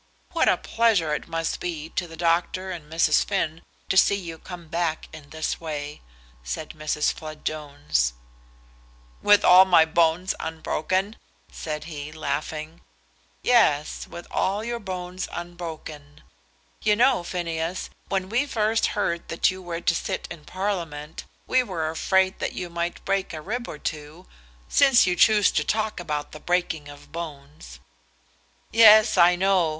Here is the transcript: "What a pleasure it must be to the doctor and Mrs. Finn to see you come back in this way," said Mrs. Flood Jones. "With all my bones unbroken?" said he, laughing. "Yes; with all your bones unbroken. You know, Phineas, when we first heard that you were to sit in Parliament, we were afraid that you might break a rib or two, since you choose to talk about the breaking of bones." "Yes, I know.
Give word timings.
"What 0.31 0.49
a 0.49 0.57
pleasure 0.57 1.13
it 1.13 1.27
must 1.27 1.59
be 1.59 1.89
to 1.89 2.07
the 2.07 2.17
doctor 2.17 2.71
and 2.71 2.91
Mrs. 2.91 3.23
Finn 3.23 3.61
to 3.87 3.95
see 3.95 4.15
you 4.15 4.39
come 4.39 4.67
back 4.67 5.07
in 5.13 5.29
this 5.29 5.61
way," 5.61 6.01
said 6.43 6.71
Mrs. 6.71 7.13
Flood 7.13 7.45
Jones. 7.45 8.13
"With 9.21 9.45
all 9.45 9.63
my 9.63 9.85
bones 9.85 10.33
unbroken?" 10.39 11.17
said 11.51 11.83
he, 11.83 12.11
laughing. 12.11 12.81
"Yes; 13.43 14.07
with 14.07 14.25
all 14.31 14.63
your 14.63 14.79
bones 14.79 15.27
unbroken. 15.31 16.21
You 16.81 16.95
know, 16.95 17.23
Phineas, 17.23 17.91
when 18.09 18.27
we 18.27 18.47
first 18.47 18.87
heard 18.97 19.27
that 19.27 19.51
you 19.51 19.61
were 19.61 19.81
to 19.81 19.93
sit 19.93 20.27
in 20.31 20.45
Parliament, 20.45 21.25
we 21.45 21.61
were 21.61 21.91
afraid 21.91 22.39
that 22.39 22.53
you 22.53 22.71
might 22.71 23.05
break 23.05 23.33
a 23.35 23.39
rib 23.41 23.67
or 23.67 23.77
two, 23.77 24.25
since 24.67 25.05
you 25.05 25.15
choose 25.15 25.51
to 25.51 25.63
talk 25.63 25.99
about 25.99 26.31
the 26.31 26.39
breaking 26.39 26.89
of 26.89 27.11
bones." 27.11 27.79
"Yes, 28.71 29.15
I 29.15 29.35
know. 29.35 29.69